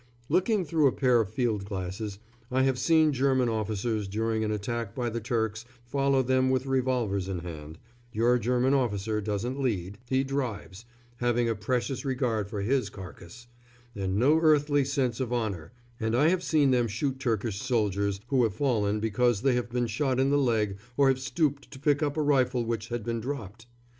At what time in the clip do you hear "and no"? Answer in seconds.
13.95-14.39